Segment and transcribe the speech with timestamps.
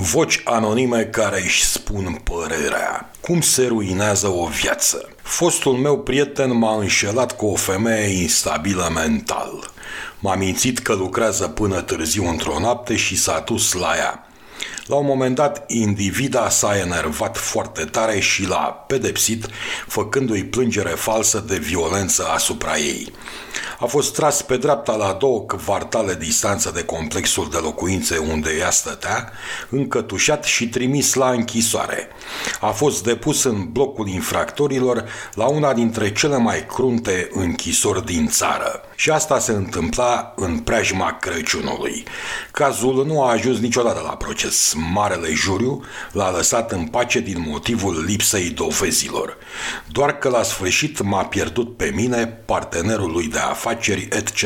[0.00, 3.10] Voci anonime care își spun părerea.
[3.20, 5.08] Cum se ruinează o viață?
[5.22, 9.70] Fostul meu prieten m-a înșelat cu o femeie instabilă mental.
[10.18, 14.27] M-a mințit că lucrează până târziu într-o noapte și s-a dus la ea.
[14.88, 19.46] La un moment dat, individa s-a enervat foarte tare și l-a pedepsit,
[19.86, 23.12] făcându-i plângere falsă de violență asupra ei.
[23.78, 28.70] A fost tras pe dreapta la două kvartale distanță de complexul de locuințe unde ea
[28.70, 29.32] stătea,
[29.68, 32.08] încătușat și trimis la închisoare.
[32.60, 38.80] A fost depus în blocul infractorilor la una dintre cele mai crunte închisori din țară.
[38.94, 42.04] Și asta se întâmpla în preajma Crăciunului.
[42.50, 44.74] Cazul nu a ajuns niciodată la proces.
[44.92, 49.36] Marele juriu l-a lăsat în pace din motivul lipsei dovezilor.
[49.92, 54.42] Doar că la sfârșit m-a pierdut pe mine, partenerul lui de afaceri, etc.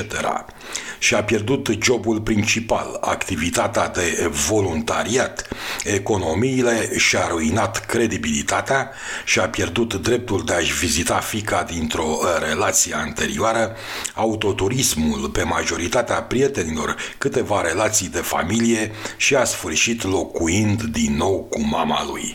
[0.99, 5.49] Și a pierdut jobul principal, activitatea de voluntariat,
[5.85, 8.91] economiile și-a ruinat credibilitatea
[9.25, 13.77] și a pierdut dreptul de a-și vizita fica dintr-o relație anterioară,
[14.15, 21.61] autoturismul pe majoritatea prietenilor, câteva relații de familie și a sfârșit locuind din nou cu
[21.61, 22.35] mama lui.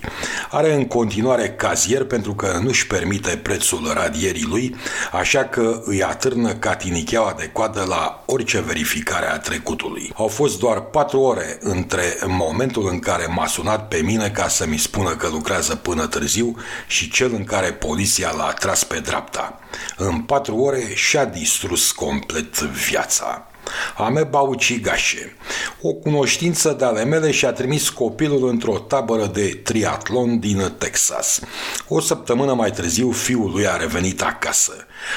[0.49, 4.75] Are în continuare cazier pentru că nu-și permite prețul radierii lui,
[5.11, 10.11] așa că îi atârnă catinicheaua de coadă la orice verificare a trecutului.
[10.15, 14.65] Au fost doar patru ore între momentul în care m-a sunat pe mine ca să
[14.65, 16.55] mi spună că lucrează până târziu
[16.87, 19.59] și cel în care poliția l-a tras pe dreapta.
[19.97, 23.47] În patru ore și-a distrus complet viața.
[23.97, 25.35] Ameba ucigașe.
[25.81, 31.39] O cunoștință de ale mele și-a trimis copilul într-o tabără de triatlon din Texas.
[31.87, 34.73] O săptămână mai târziu fiul lui a revenit acasă.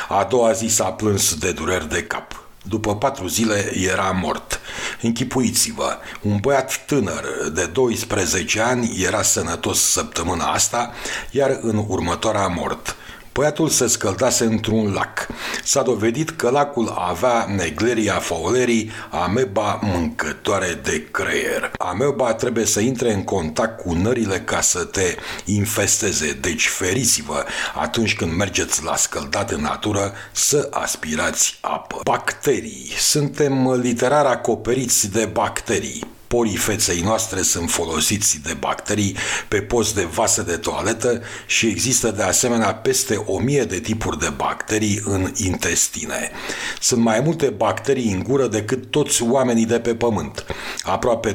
[0.08, 2.44] A doua zi s-a plâns de dureri de cap.
[2.62, 4.60] După patru zile era mort.
[5.02, 10.92] Închipuiți-vă, un băiat tânăr de 12 ani era sănătos săptămâna asta,
[11.30, 12.96] iar în următoarea mort.
[13.32, 15.26] Băiatul se scăldase într-un lac.
[15.64, 21.70] S-a dovedit că lacul avea negleria faulerii, ameba mâncătoare de creier.
[21.78, 25.14] Ameba trebuie să intre în contact cu nările ca să te
[25.44, 32.00] infesteze, deci feriți-vă atunci când mergeți la scăldat în natură să aspirați apă.
[32.04, 32.92] Bacterii.
[32.98, 39.16] Suntem literar acoperiți de bacterii porii feței noastre sunt folosiți de bacterii
[39.48, 44.18] pe post de vase de toaletă și există de asemenea peste o mie de tipuri
[44.18, 46.30] de bacterii în intestine.
[46.80, 50.44] Sunt mai multe bacterii în gură decât toți oamenii de pe pământ.
[50.82, 51.34] Aproape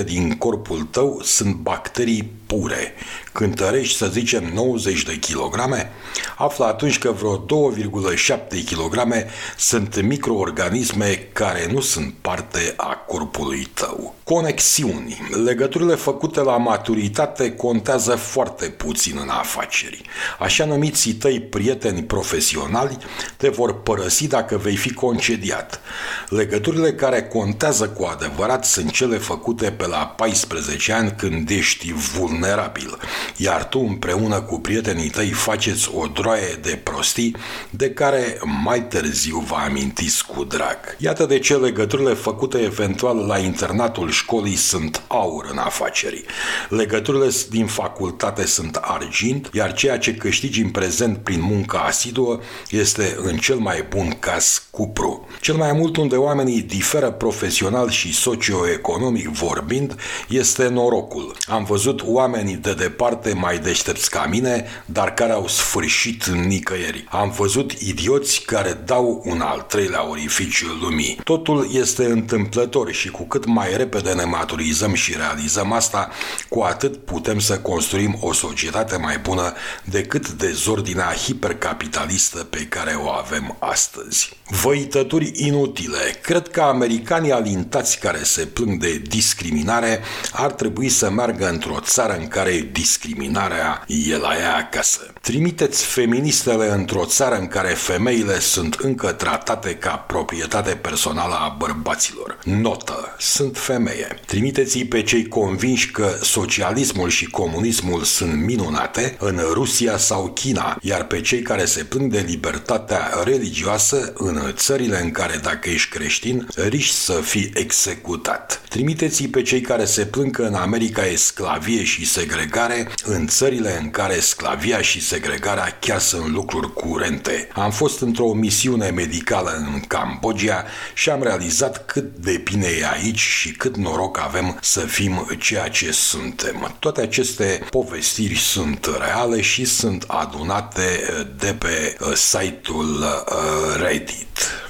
[0.00, 2.94] 2-3% din corpul tău sunt bacterii pure.
[3.32, 5.90] Cântărești, să zicem, 90 de kilograme,
[6.36, 9.26] află atunci că vreo 2,7 kg
[9.56, 13.81] sunt microorganisme care nu sunt parte a corpului tău.
[14.24, 15.18] Conexiuni.
[15.44, 20.02] Legăturile făcute la maturitate contează foarte puțin în afaceri.
[20.38, 22.98] Așa numiții tăi prieteni profesionali
[23.36, 25.80] te vor părăsi dacă vei fi concediat.
[26.28, 32.98] Legăturile care contează cu adevărat sunt cele făcute pe la 14 ani când ești vulnerabil,
[33.36, 37.36] iar tu împreună cu prietenii tăi faceți o droaie de prostii
[37.70, 40.78] de care mai târziu vă amintiți cu drag.
[40.98, 43.38] Iată de ce legăturile făcute eventual la
[43.72, 46.24] internatul școlii sunt aur în afaceri.
[46.68, 52.40] Legăturile din facultate sunt argint, iar ceea ce câștigi în prezent prin munca asiduă
[52.70, 55.26] este în cel mai bun caz cupru.
[55.40, 59.96] Cel mai mult unde oamenii diferă profesional și socioeconomic vorbind
[60.28, 61.36] este norocul.
[61.46, 67.06] Am văzut oamenii de departe mai deștepți ca mine, dar care au sfârșit nicăieri.
[67.10, 71.20] Am văzut idioți care dau un al treilea orificiu lumii.
[71.24, 76.10] Totul este întâmplător și cu cât mai repede ne maturizăm și realizăm asta,
[76.48, 79.52] cu atât putem să construim o societate mai bună
[79.84, 84.36] decât dezordinea hipercapitalistă pe care o avem astăzi.
[84.48, 86.18] Văitături inutile.
[86.22, 90.00] Cred că americanii alintați care se plâng de discriminare
[90.32, 95.11] ar trebui să meargă într-o țară în care discriminarea e la ea acasă.
[95.22, 102.38] Trimiteți feministele într-o țară în care femeile sunt încă tratate ca proprietate personală a bărbaților.
[102.44, 103.16] Notă.
[103.18, 104.20] Sunt femeie.
[104.26, 111.04] Trimiteți-i pe cei convinși că socialismul și comunismul sunt minunate în Rusia sau China, iar
[111.04, 116.48] pe cei care se plâng de libertatea religioasă în țările în care dacă ești creștin,
[116.68, 118.62] riști să fii executat.
[118.68, 123.78] Trimiteți-i pe cei care se plâng că în America e sclavie și segregare în țările
[123.80, 127.48] în care sclavia și segregarea chiar sunt lucruri curente.
[127.52, 130.64] Am fost într-o misiune medicală în Cambodgia
[130.94, 135.68] și am realizat cât de bine e aici și cât noroc avem să fim ceea
[135.68, 136.76] ce suntem.
[136.78, 141.00] Toate aceste povestiri sunt reale și sunt adunate
[141.38, 144.61] de pe uh, site-ul uh, Reddit.